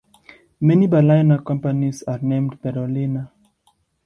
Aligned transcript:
Many 0.61 0.87
Berliner 0.87 1.43
companies 1.43 2.01
are 2.07 2.17
named 2.17 2.59
"Berolina". 2.63 3.29